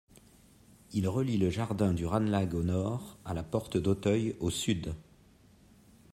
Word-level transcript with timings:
Il 0.93 1.07
relie 1.07 1.37
le 1.37 1.51
jardin 1.51 1.93
du 1.93 2.07
Ranelagh 2.07 2.55
au 2.55 2.63
nord 2.63 3.19
à 3.23 3.35
la 3.35 3.43
Porte 3.43 3.77
d'Auteuil 3.77 4.35
au 4.39 4.49
sud. 4.49 4.95